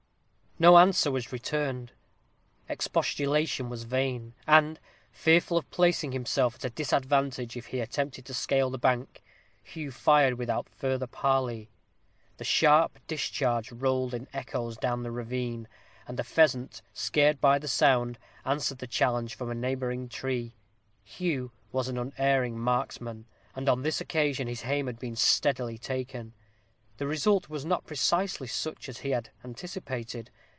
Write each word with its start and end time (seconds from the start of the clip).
No 0.59 0.77
answer 0.77 1.09
was 1.09 1.31
returned: 1.33 1.91
expostulation 2.69 3.67
was 3.67 3.81
vain; 3.81 4.35
and, 4.45 4.79
fearful 5.11 5.57
of 5.57 5.67
placing 5.71 6.11
himself 6.11 6.53
at 6.53 6.65
a 6.65 6.69
disadvantage 6.69 7.57
if 7.57 7.67
he 7.67 7.79
attempted 7.79 8.25
to 8.27 8.33
scale 8.35 8.69
the 8.69 8.77
bank, 8.77 9.23
Hugh 9.63 9.89
fired 9.89 10.35
without 10.35 10.69
further 10.69 11.07
parley. 11.07 11.71
The 12.37 12.43
sharp 12.43 12.99
discharge 13.07 13.71
rolled 13.71 14.13
in 14.13 14.27
echoes 14.33 14.77
down 14.77 15.01
the 15.01 15.09
ravine, 15.09 15.67
and 16.07 16.19
a 16.19 16.23
pheasant, 16.23 16.83
scared 16.93 17.41
by 17.41 17.57
the 17.57 17.67
sound, 17.67 18.19
answered 18.45 18.77
the 18.77 18.85
challenge 18.87 19.33
from 19.33 19.49
a 19.49 19.55
neighboring 19.55 20.09
tree. 20.09 20.53
Hugh 21.03 21.51
was 21.71 21.87
an 21.87 21.97
unerring 21.97 22.59
marksman, 22.59 23.25
and 23.55 23.67
on 23.67 23.81
this 23.81 23.99
occasion 23.99 24.47
his 24.47 24.63
aim 24.63 24.85
had 24.85 24.99
been 24.99 25.15
steadily 25.15 25.79
taken. 25.79 26.35
The 26.97 27.07
result 27.07 27.49
was 27.49 27.65
not 27.65 27.87
precisely 27.87 28.45
such 28.45 28.87
as 28.89 28.99
he 28.99 29.09
had 29.09 29.31
anticipated. 29.43 30.29